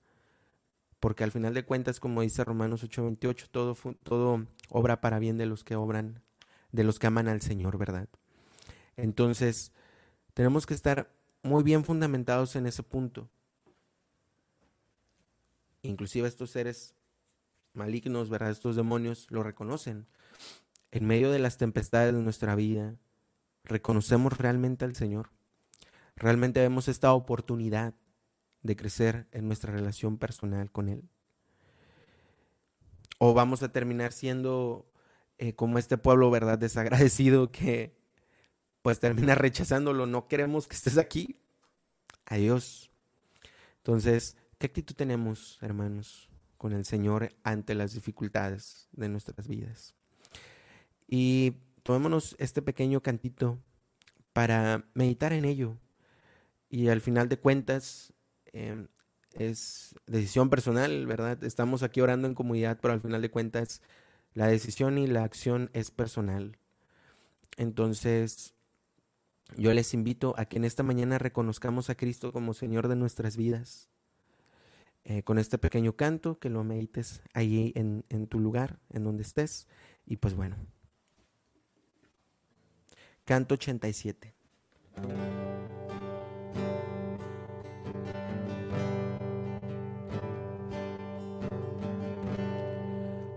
Porque 1.00 1.24
al 1.24 1.32
final 1.32 1.54
de 1.54 1.64
cuentas, 1.64 2.00
como 2.00 2.22
dice 2.22 2.44
Romanos 2.44 2.82
8:28, 2.82 3.48
todo, 3.50 3.76
todo 4.02 4.46
obra 4.70 5.00
para 5.00 5.18
bien 5.18 5.38
de 5.38 5.46
los 5.46 5.62
que 5.62 5.76
obran, 5.76 6.22
de 6.72 6.84
los 6.84 6.98
que 6.98 7.06
aman 7.06 7.28
al 7.28 7.42
Señor, 7.42 7.78
¿verdad? 7.78 8.08
Entonces, 8.96 9.72
tenemos 10.34 10.66
que 10.66 10.74
estar 10.74 11.10
muy 11.42 11.62
bien 11.62 11.84
fundamentados 11.84 12.56
en 12.56 12.66
ese 12.66 12.82
punto. 12.82 13.28
Inclusive 15.82 16.26
estos 16.26 16.50
seres 16.50 16.95
malignos, 17.76 18.30
¿verdad? 18.30 18.50
Estos 18.50 18.76
demonios 18.76 19.26
lo 19.30 19.42
reconocen. 19.42 20.06
En 20.90 21.06
medio 21.06 21.30
de 21.30 21.38
las 21.38 21.58
tempestades 21.58 22.14
de 22.14 22.22
nuestra 22.22 22.54
vida, 22.54 22.96
reconocemos 23.64 24.38
realmente 24.38 24.84
al 24.84 24.94
Señor. 24.94 25.30
Realmente 26.16 26.60
vemos 26.60 26.88
esta 26.88 27.12
oportunidad 27.12 27.94
de 28.62 28.76
crecer 28.76 29.26
en 29.32 29.46
nuestra 29.46 29.72
relación 29.72 30.18
personal 30.18 30.70
con 30.70 30.88
Él. 30.88 31.08
O 33.18 33.34
vamos 33.34 33.62
a 33.62 33.72
terminar 33.72 34.12
siendo 34.12 34.90
eh, 35.38 35.54
como 35.54 35.78
este 35.78 35.98
pueblo, 35.98 36.30
¿verdad? 36.30 36.58
Desagradecido 36.58 37.50
que 37.50 37.96
pues 38.82 39.00
termina 39.00 39.34
rechazándolo. 39.34 40.06
No 40.06 40.28
queremos 40.28 40.66
que 40.66 40.76
estés 40.76 40.98
aquí. 40.98 41.40
Adiós. 42.24 42.90
Entonces, 43.78 44.36
¿qué 44.58 44.66
actitud 44.66 44.94
tenemos, 44.94 45.58
hermanos? 45.60 46.28
Con 46.66 46.72
el 46.72 46.84
Señor 46.84 47.32
ante 47.44 47.76
las 47.76 47.94
dificultades 47.94 48.88
de 48.90 49.08
nuestras 49.08 49.46
vidas. 49.46 49.94
Y 51.06 51.58
tomémonos 51.84 52.34
este 52.40 52.60
pequeño 52.60 53.04
cantito 53.04 53.62
para 54.32 54.84
meditar 54.92 55.32
en 55.32 55.44
ello. 55.44 55.78
Y 56.68 56.88
al 56.88 57.00
final 57.00 57.28
de 57.28 57.38
cuentas, 57.38 58.12
em, 58.46 58.88
es 59.34 59.94
decisión 60.08 60.50
personal, 60.50 61.06
¿verdad? 61.06 61.44
Estamos 61.44 61.84
aquí 61.84 62.00
orando 62.00 62.26
en 62.26 62.34
comunidad, 62.34 62.80
pero 62.82 62.94
al 62.94 63.00
final 63.00 63.22
de 63.22 63.30
cuentas, 63.30 63.80
la 64.34 64.48
decisión 64.48 64.98
y 64.98 65.06
la 65.06 65.22
acción 65.22 65.70
es 65.72 65.92
personal. 65.92 66.58
Entonces, 67.56 68.54
yo 69.56 69.72
les 69.72 69.94
invito 69.94 70.34
a 70.36 70.46
que 70.46 70.56
en 70.56 70.64
esta 70.64 70.82
mañana 70.82 71.18
reconozcamos 71.18 71.90
a 71.90 71.94
Cristo 71.94 72.32
como 72.32 72.54
Señor 72.54 72.88
de 72.88 72.96
nuestras 72.96 73.36
vidas 73.36 73.88
eh, 75.08 75.22
con 75.22 75.38
este 75.38 75.56
pequeño 75.56 75.94
canto, 75.94 76.40
que 76.40 76.50
lo 76.50 76.64
medites 76.64 77.22
ahí 77.32 77.72
en, 77.76 78.04
en 78.08 78.26
tu 78.26 78.40
lugar, 78.40 78.80
en 78.90 79.04
donde 79.04 79.22
estés. 79.22 79.68
Y 80.04 80.16
pues 80.16 80.34
bueno, 80.34 80.56
canto 83.24 83.54
87. 83.54 84.34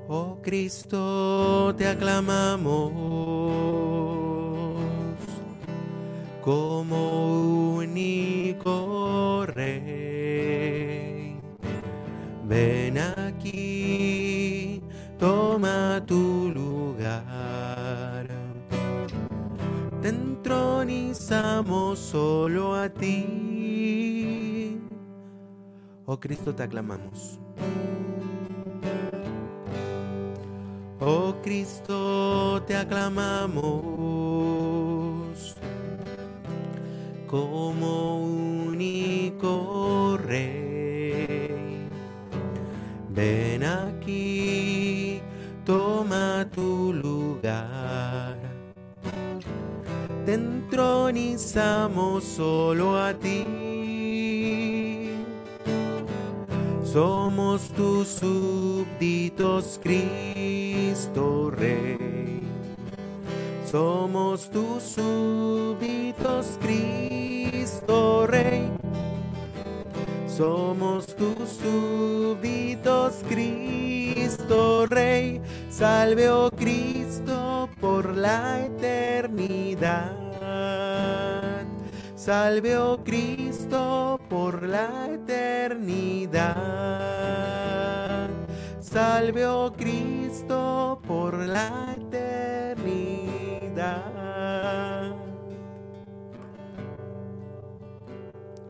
Oh 0.07 0.39
Cristo, 0.41 1.75
te 1.77 1.85
aclamamos 1.85 2.91
como 6.41 7.75
único 7.75 8.88
aquí, 13.39 14.81
toma 15.17 16.03
tu 16.05 16.51
lugar. 16.53 18.27
Te 20.01 20.09
entronizamos 20.09 21.99
solo 21.99 22.75
a 22.75 22.89
ti. 22.89 24.77
Oh 26.05 26.19
Cristo, 26.19 26.53
te 26.53 26.63
aclamamos. 26.63 27.39
Oh 30.99 31.33
Cristo, 31.41 32.61
te 32.67 32.75
aclamamos 32.75 33.55
como 37.27 38.17
único 38.21 40.17
Rey. 40.17 40.68
Ven 43.19 43.65
aquí, 43.65 45.19
toma 45.65 46.47
tu 46.55 46.93
lugar. 46.93 48.37
Te 50.25 50.35
entronizamos 50.35 52.23
solo 52.23 52.97
a 52.97 53.13
ti. 53.13 55.11
Somos 56.81 57.67
tus 57.73 58.07
súbditos, 58.07 59.81
Cristo 59.83 61.51
Rey. 61.51 62.39
Somos 63.69 64.49
tus 64.49 64.81
súbditos, 64.81 66.57
Cristo 66.61 68.25
Rey 68.27 68.78
somos 70.39 71.05
tus 71.17 71.49
súbditos, 71.49 73.15
Cristo 73.27 74.85
Rey. 74.87 75.41
Salve, 75.69 76.29
oh 76.29 76.49
Cristo, 76.49 77.69
por 77.81 78.15
la 78.15 78.65
eternidad. 78.65 80.15
Salve, 82.15 82.77
oh 82.77 83.03
Cristo, 83.03 84.17
por 84.29 84.63
la 84.63 85.09
eternidad. 85.11 86.39
Salve, 88.79 89.45
oh 89.45 89.73
Cristo, 89.73 91.01
por 91.05 91.33
la 91.37 91.97
eternidad. 91.97 92.79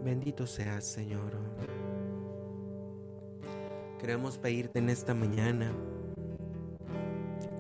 Bendito 0.10 0.48
seas, 0.48 0.86
Señor. 0.86 1.38
Queremos 4.00 4.40
pedirte 4.40 4.80
en 4.80 4.90
esta 4.90 5.14
mañana 5.14 5.72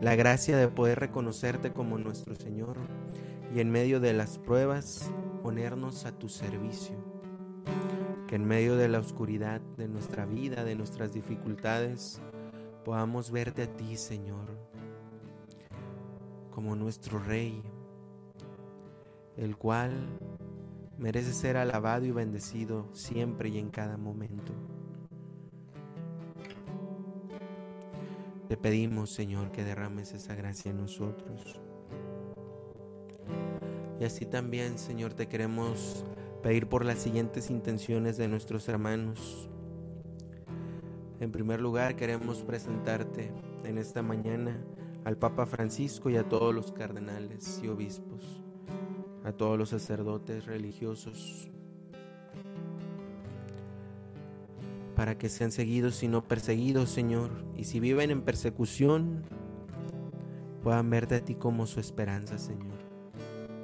la 0.01 0.15
gracia 0.15 0.57
de 0.57 0.67
poder 0.67 0.99
reconocerte 0.99 1.71
como 1.71 1.99
nuestro 1.99 2.33
Señor 2.33 2.75
y 3.53 3.59
en 3.59 3.69
medio 3.69 3.99
de 3.99 4.13
las 4.13 4.39
pruebas 4.39 5.11
ponernos 5.43 6.07
a 6.07 6.11
tu 6.11 6.27
servicio. 6.27 6.95
que 8.27 8.35
en 8.35 8.45
medio 8.45 8.77
de 8.77 8.87
la 8.87 8.97
oscuridad 8.97 9.61
de 9.77 9.87
nuestra 9.87 10.25
vida, 10.25 10.63
de 10.63 10.73
nuestras 10.73 11.13
dificultades, 11.13 12.19
podamos 12.83 13.29
verte 13.29 13.61
a 13.61 13.77
ti, 13.77 13.95
Señor, 13.95 14.47
como 16.49 16.75
nuestro 16.75 17.19
Rey, 17.19 17.61
el 19.37 19.55
cual 19.55 19.91
merece 20.99 21.33
ser 21.33 21.57
alabado 21.57 22.05
y 22.05 22.11
bendecido 22.11 22.87
siempre 22.93 23.49
y 23.49 23.57
en 23.57 23.69
cada 23.69 23.97
momento. 23.97 24.53
Te 28.49 28.57
pedimos, 28.57 29.11
Señor, 29.11 29.51
que 29.51 29.63
derrames 29.63 30.13
esa 30.13 30.35
gracia 30.35 30.71
en 30.71 30.77
nosotros. 30.77 31.61
Y 33.99 34.03
así 34.03 34.25
también, 34.25 34.77
Señor, 34.77 35.13
te 35.13 35.27
queremos 35.27 36.05
pedir 36.43 36.67
por 36.67 36.83
las 36.83 36.99
siguientes 36.99 37.49
intenciones 37.49 38.17
de 38.17 38.27
nuestros 38.27 38.67
hermanos. 38.67 39.49
En 41.19 41.31
primer 41.31 41.61
lugar, 41.61 41.95
queremos 41.95 42.43
presentarte 42.43 43.31
en 43.63 43.77
esta 43.77 44.01
mañana 44.01 44.61
al 45.05 45.17
Papa 45.17 45.45
Francisco 45.45 46.09
y 46.09 46.17
a 46.17 46.27
todos 46.27 46.53
los 46.53 46.71
cardenales 46.71 47.61
y 47.63 47.67
obispos, 47.67 48.41
a 49.29 49.33
todos 49.33 49.57
los 49.57 49.69
sacerdotes 49.69 50.45
religiosos, 50.45 51.49
para 54.95 55.17
que 55.17 55.29
sean 55.29 55.51
seguidos 55.51 56.03
y 56.03 56.07
no 56.07 56.23
perseguidos, 56.23 56.89
Señor, 56.89 57.29
y 57.55 57.65
si 57.65 57.79
viven 57.79 58.11
en 58.11 58.21
persecución, 58.21 59.23
puedan 60.63 60.89
verte 60.89 61.15
a 61.15 61.23
ti 61.23 61.35
como 61.35 61.67
su 61.67 61.79
esperanza, 61.79 62.37
Señor, 62.37 62.77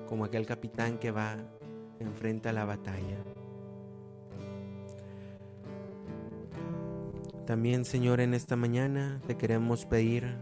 como 0.08 0.24
aquel 0.24 0.46
capitán 0.46 0.98
que 0.98 1.12
va 1.12 1.38
enfrenta 2.00 2.54
la 2.54 2.66
batalla. 2.66 3.18
También, 7.46 7.86
Señor, 7.86 8.22
en 8.22 8.34
esta 8.34 8.56
mañana 8.56 9.22
te 9.28 9.36
queremos 9.36 9.86
pedir 9.86 10.36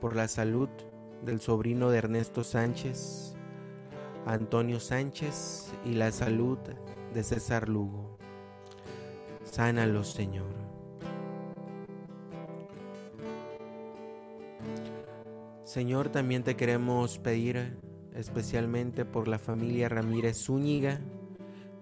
por 0.00 0.16
la 0.16 0.28
salud 0.28 0.68
del 1.24 1.40
sobrino 1.40 1.90
de 1.90 1.98
Ernesto 1.98 2.44
Sánchez, 2.44 3.36
Antonio 4.26 4.80
Sánchez, 4.80 5.72
y 5.84 5.94
la 5.94 6.12
salud 6.12 6.58
de 7.14 7.22
César 7.22 7.68
Lugo. 7.68 8.18
Sánalos, 9.44 10.12
Señor. 10.12 10.54
Señor, 15.64 16.08
también 16.10 16.42
te 16.42 16.56
queremos 16.56 17.18
pedir 17.18 17.78
especialmente 18.14 19.04
por 19.04 19.28
la 19.28 19.38
familia 19.38 19.88
Ramírez 19.88 20.44
Zúñiga 20.44 21.00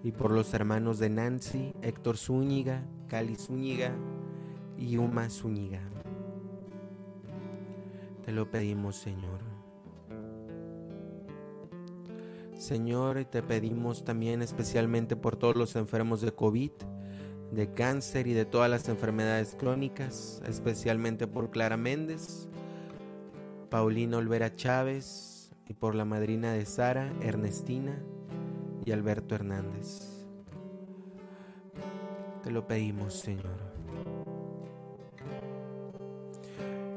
y 0.03 0.11
por 0.11 0.31
los 0.31 0.53
hermanos 0.53 0.99
de 0.99 1.09
Nancy, 1.09 1.73
Héctor 1.81 2.17
Zúñiga, 2.17 2.85
Cali 3.07 3.35
Zúñiga 3.35 3.91
y 4.77 4.97
Uma 4.97 5.29
Zúñiga. 5.29 5.81
Te 8.23 8.31
lo 8.31 8.49
pedimos, 8.49 8.95
Señor. 8.95 9.58
Señor, 12.59 13.23
te 13.25 13.41
pedimos 13.41 14.03
también 14.03 14.41
especialmente 14.41 15.15
por 15.15 15.37
todos 15.37 15.55
los 15.55 15.75
enfermos 15.75 16.19
de 16.21 16.33
COVID, 16.33 16.71
de 17.51 17.73
cáncer 17.73 18.27
y 18.27 18.33
de 18.33 18.45
todas 18.45 18.69
las 18.69 18.89
enfermedades 18.89 19.55
crónicas, 19.57 20.41
especialmente 20.45 21.25
por 21.25 21.51
Clara 21.51 21.77
Méndez, 21.77 22.49
Paulina 23.69 24.17
Olvera 24.17 24.55
Chávez, 24.55 25.29
y 25.69 25.73
por 25.75 25.95
la 25.95 26.03
madrina 26.03 26.51
de 26.51 26.65
Sara, 26.65 27.13
Ernestina 27.21 27.97
y 28.83 28.91
Alberto 28.91 29.35
Hernández. 29.35 30.25
Te 32.43 32.51
lo 32.51 32.67
pedimos, 32.67 33.13
Señor. 33.13 33.69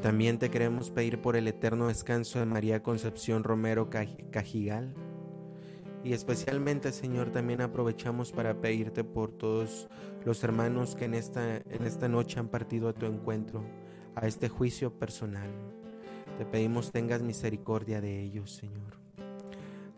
También 0.00 0.38
te 0.38 0.50
queremos 0.50 0.90
pedir 0.90 1.20
por 1.20 1.36
el 1.36 1.46
eterno 1.46 1.86
descanso 1.88 2.40
de 2.40 2.46
María 2.46 2.82
Concepción 2.82 3.44
Romero 3.44 3.88
Cajigal. 3.88 4.96
Y 6.04 6.12
especialmente, 6.12 6.90
Señor, 6.92 7.30
también 7.30 7.60
aprovechamos 7.60 8.32
para 8.32 8.60
pedirte 8.60 9.04
por 9.04 9.30
todos 9.30 9.88
los 10.24 10.42
hermanos 10.42 10.94
que 10.96 11.04
en 11.04 11.14
esta, 11.14 11.56
en 11.56 11.84
esta 11.84 12.08
noche 12.08 12.40
han 12.40 12.48
partido 12.48 12.88
a 12.88 12.92
tu 12.92 13.06
encuentro, 13.06 13.64
a 14.14 14.26
este 14.26 14.48
juicio 14.48 14.98
personal. 14.98 15.50
Te 16.38 16.44
pedimos 16.44 16.90
tengas 16.90 17.22
misericordia 17.22 18.00
de 18.00 18.20
ellos, 18.20 18.50
Señor. 18.52 18.98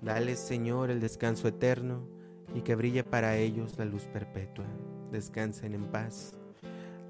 Dales, 0.02 0.38
Señor, 0.38 0.90
el 0.90 1.00
descanso 1.00 1.48
eterno 1.48 2.06
y 2.54 2.60
que 2.60 2.74
brille 2.74 3.04
para 3.04 3.36
ellos 3.38 3.78
la 3.78 3.86
luz 3.86 4.04
perpetua. 4.04 4.66
Descansen 5.10 5.74
en 5.74 5.86
paz. 5.86 6.34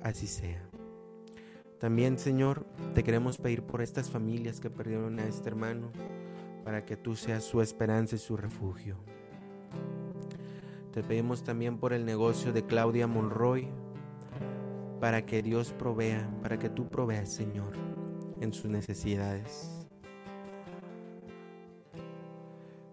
Así 0.02 0.26
sea. 0.28 0.62
También, 1.80 2.18
Señor, 2.18 2.66
te 2.94 3.02
queremos 3.02 3.38
pedir 3.38 3.62
por 3.62 3.82
estas 3.82 4.10
familias 4.10 4.60
que 4.60 4.70
perdieron 4.70 5.18
a 5.18 5.26
este 5.26 5.48
hermano, 5.48 5.90
para 6.64 6.84
que 6.84 6.96
tú 6.96 7.14
seas 7.14 7.44
su 7.44 7.60
esperanza 7.60 8.16
y 8.16 8.18
su 8.18 8.36
refugio. 8.36 8.96
Te 10.92 11.02
pedimos 11.02 11.44
también 11.44 11.78
por 11.78 11.92
el 11.92 12.04
negocio 12.04 12.52
de 12.52 12.64
Claudia 12.64 13.06
Monroy, 13.06 13.68
para 15.00 15.26
que 15.26 15.42
Dios 15.42 15.72
provea, 15.72 16.28
para 16.42 16.58
que 16.58 16.70
tú 16.70 16.88
proveas, 16.88 17.32
Señor 17.32 17.74
en 18.40 18.52
sus 18.52 18.70
necesidades. 18.70 19.86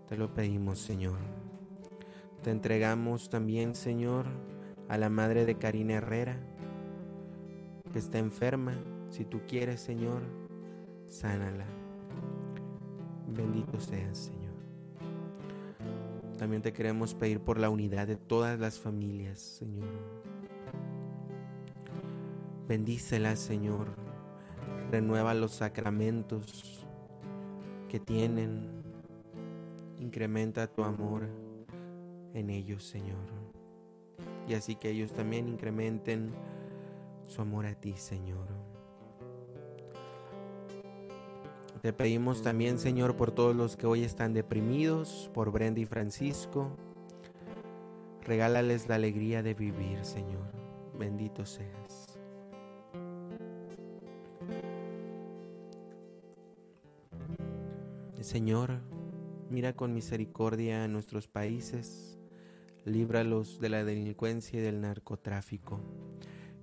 Te 0.07 0.17
lo 0.17 0.33
pedimos, 0.33 0.79
Señor. 0.79 1.17
Te 2.43 2.51
entregamos 2.51 3.29
también, 3.29 3.75
Señor, 3.75 4.25
a 4.89 4.97
la 4.97 5.09
madre 5.09 5.45
de 5.45 5.57
Karina 5.57 5.95
Herrera, 5.95 6.37
que 7.93 7.99
está 7.99 8.17
enferma. 8.17 8.75
Si 9.09 9.25
tú 9.25 9.41
quieres, 9.47 9.81
Señor, 9.81 10.21
sánala. 11.07 11.80
Bendito 13.35 13.79
seas, 13.79 14.17
Señor. 14.17 14.51
También 16.37 16.61
te 16.61 16.73
queremos 16.73 17.13
pedir 17.13 17.39
por 17.39 17.59
la 17.59 17.69
unidad 17.69 18.07
de 18.07 18.17
todas 18.17 18.59
las 18.59 18.79
familias, 18.79 19.39
Señor. 19.39 19.89
Bendícelas, 22.67 23.39
Señor 23.39 23.87
renueva 24.91 25.33
los 25.33 25.53
sacramentos 25.53 26.85
que 27.87 27.99
tienen, 28.01 28.67
incrementa 29.97 30.67
tu 30.67 30.83
amor 30.83 31.29
en 32.33 32.49
ellos, 32.49 32.83
Señor. 32.83 33.17
Y 34.49 34.53
así 34.53 34.75
que 34.75 34.89
ellos 34.89 35.13
también 35.13 35.47
incrementen 35.47 36.33
su 37.23 37.41
amor 37.41 37.65
a 37.67 37.73
ti, 37.73 37.93
Señor. 37.95 38.47
Te 41.81 41.93
pedimos 41.93 42.43
también, 42.43 42.77
Señor, 42.77 43.15
por 43.15 43.31
todos 43.31 43.55
los 43.55 43.75
que 43.75 43.87
hoy 43.87 44.03
están 44.03 44.33
deprimidos, 44.33 45.31
por 45.33 45.51
Brenda 45.51 45.79
y 45.79 45.85
Francisco. 45.85 46.77
Regálales 48.21 48.87
la 48.87 48.95
alegría 48.95 49.41
de 49.41 49.55
vivir, 49.55 50.05
Señor. 50.05 50.45
Bendito 50.99 51.43
seas. 51.43 52.19
Señor, 58.21 58.79
mira 59.49 59.73
con 59.73 59.91
misericordia 59.95 60.83
a 60.83 60.87
nuestros 60.87 61.27
países, 61.27 62.19
líbralos 62.85 63.59
de 63.59 63.69
la 63.69 63.83
delincuencia 63.83 64.59
y 64.59 64.61
del 64.61 64.81
narcotráfico, 64.81 65.79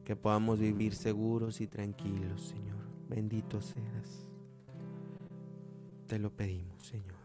que 0.04 0.14
podamos 0.14 0.60
vivir 0.60 0.94
seguros 0.94 1.60
y 1.60 1.66
tranquilos, 1.66 2.42
Señor. 2.42 2.78
Bendito 3.08 3.60
seas. 3.60 4.27
Te 6.08 6.18
lo 6.18 6.34
pedimos, 6.34 6.86
Señor. 6.86 7.18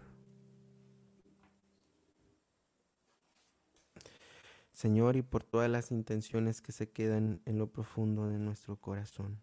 Señor, 4.74 5.16
y 5.16 5.22
por 5.22 5.46
todas 5.46 5.70
las 5.70 5.90
intenciones 5.90 6.62
que 6.62 6.74
se 6.74 6.90
quedan 6.90 7.42
en 7.46 7.58
lo 7.58 7.72
profundo 7.72 8.28
de 8.28 8.38
nuestro 8.40 8.76
corazón. 8.76 9.40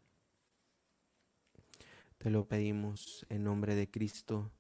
Te 2.19 2.29
lo 2.29 2.47
pedimos 2.47 3.25
en 3.31 3.45
nombre 3.45 3.75
de 3.75 3.91
Cristo 3.91 4.53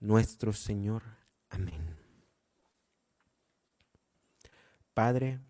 nuestro 0.00 0.52
Señor. 0.52 1.02
Amén. 1.48 1.96
Padre, 4.92 5.40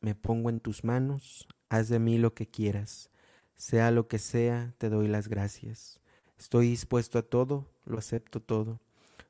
me 0.00 0.14
pongo 0.14 0.48
en 0.48 0.60
tus 0.60 0.84
manos, 0.84 1.48
haz 1.68 1.88
de 1.88 1.98
mí 1.98 2.18
lo 2.18 2.34
que 2.34 2.46
quieras, 2.46 3.10
sea 3.56 3.90
lo 3.90 4.06
que 4.06 4.20
sea, 4.20 4.76
te 4.78 4.90
doy 4.90 5.08
las 5.08 5.26
gracias. 5.26 6.00
Estoy 6.38 6.68
dispuesto 6.68 7.18
a 7.18 7.22
todo, 7.22 7.71
lo 7.84 7.98
acepto 7.98 8.40
todo, 8.40 8.80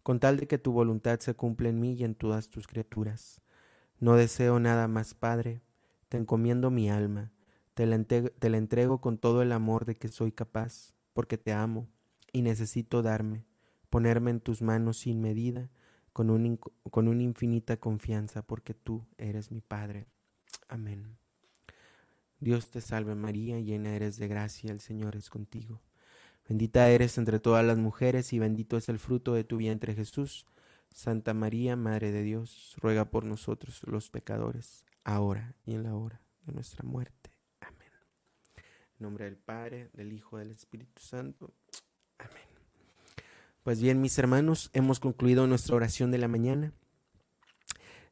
con 0.02 0.20
tal 0.20 0.36
de 0.36 0.46
que 0.46 0.58
tu 0.58 0.72
voluntad 0.72 1.20
se 1.20 1.34
cumpla 1.34 1.68
en 1.68 1.80
mí 1.80 1.94
y 1.94 2.04
en 2.04 2.14
todas 2.14 2.50
tus 2.50 2.66
criaturas. 2.66 3.40
No 4.00 4.16
deseo 4.16 4.58
nada 4.58 4.88
más, 4.88 5.14
Padre, 5.14 5.62
te 6.08 6.16
encomiendo 6.16 6.70
mi 6.70 6.90
alma, 6.90 7.32
te 7.74 7.86
la, 7.86 8.56
entrego 8.56 9.00
con 9.00 9.18
todo 9.18 9.42
el 9.42 9.52
amor 9.52 9.84
de 9.84 9.96
que 9.96 10.08
soy 10.08 10.32
capaz, 10.32 10.94
porque 11.12 11.38
te 11.38 11.52
amo 11.52 11.88
y 12.32 12.42
necesito 12.42 13.02
darme 13.02 13.44
ponerme 13.92 14.30
en 14.30 14.40
tus 14.40 14.62
manos 14.62 14.96
sin 14.96 15.20
medida, 15.20 15.68
con, 16.14 16.30
un, 16.30 16.56
con 16.56 17.08
una 17.08 17.22
infinita 17.22 17.76
confianza, 17.76 18.40
porque 18.40 18.72
tú 18.72 19.04
eres 19.18 19.52
mi 19.52 19.60
Padre. 19.60 20.06
Amén. 20.66 21.18
Dios 22.40 22.70
te 22.70 22.80
salve 22.80 23.14
María, 23.14 23.60
llena 23.60 23.94
eres 23.94 24.16
de 24.16 24.28
gracia, 24.28 24.72
el 24.72 24.80
Señor 24.80 25.14
es 25.14 25.28
contigo. 25.28 25.82
Bendita 26.48 26.88
eres 26.90 27.18
entre 27.18 27.38
todas 27.40 27.64
las 27.64 27.78
mujeres 27.78 28.32
y 28.32 28.38
bendito 28.38 28.76
es 28.76 28.88
el 28.88 28.98
fruto 28.98 29.34
de 29.34 29.44
tu 29.44 29.56
vientre 29.56 29.94
Jesús. 29.94 30.46
Santa 30.92 31.34
María, 31.34 31.76
Madre 31.76 32.12
de 32.12 32.22
Dios, 32.22 32.74
ruega 32.78 33.06
por 33.06 33.24
nosotros 33.24 33.82
los 33.84 34.10
pecadores, 34.10 34.84
ahora 35.04 35.54
y 35.64 35.74
en 35.74 35.84
la 35.84 35.94
hora 35.94 36.20
de 36.44 36.52
nuestra 36.52 36.84
muerte. 36.84 37.30
Amén. 37.60 37.88
En 38.98 39.04
nombre 39.04 39.24
del 39.24 39.36
Padre, 39.36 39.90
del 39.94 40.12
Hijo, 40.12 40.38
del 40.38 40.50
Espíritu 40.50 41.00
Santo. 41.00 41.54
Amén. 42.18 42.42
Pues 43.62 43.80
bien, 43.80 44.00
mis 44.00 44.18
hermanos, 44.18 44.70
hemos 44.72 45.00
concluido 45.00 45.46
nuestra 45.46 45.76
oración 45.76 46.10
de 46.10 46.18
la 46.18 46.28
mañana. 46.28 46.72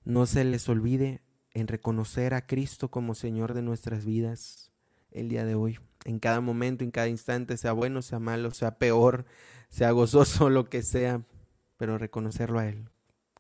No 0.05 0.25
se 0.27 0.45
les 0.45 0.69
olvide 0.69 1.23
en 1.53 1.69
reconocer 1.69 2.35
a 2.35 2.47
Cristo 2.47 2.91
como 2.91 3.15
Señor 3.15 3.55
de 3.55 3.63
nuestras 3.63 4.05
vidas 4.05 4.73
el 5.11 5.29
día 5.29 5.45
de 5.45 5.55
hoy 5.57 5.79
en 6.11 6.19
cada 6.19 6.41
momento, 6.41 6.85
en 6.85 6.91
cada 6.91 7.09
instante, 7.09 7.57
sea 7.57 7.73
bueno, 7.73 8.03
sea 8.03 8.19
malo, 8.19 8.51
sea 8.51 8.77
peor, 8.77 9.25
sea 9.71 9.91
gozoso, 9.93 10.51
lo 10.51 10.69
que 10.69 10.83
sea, 10.83 11.23
pero 11.77 11.97
reconocerlo 11.99 12.59
a 12.59 12.69
Él 12.69 12.91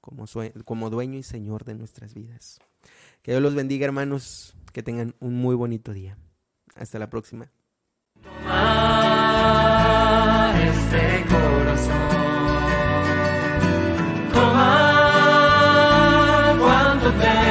como, 0.00 0.24
como 0.64 0.90
dueño 0.90 1.18
y 1.18 1.22
Señor 1.22 1.64
de 1.64 1.74
nuestras 1.74 2.14
vidas. 2.14 2.58
Que 3.22 3.32
Dios 3.32 3.42
los 3.42 3.54
bendiga, 3.54 3.84
hermanos, 3.84 4.54
que 4.72 4.82
tengan 4.82 5.14
un 5.20 5.34
muy 5.34 5.54
bonito 5.54 5.92
día. 5.92 6.16
Hasta 6.74 6.98
la 6.98 7.10
próxima. 7.10 7.50
Este 10.62 11.24
corazón. 11.28 12.00
Cuando 16.58 17.12
te... 17.12 17.49